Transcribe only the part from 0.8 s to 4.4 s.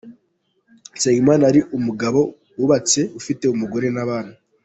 Nsengimana yari umugabo wubatse ufite umugore n’abana.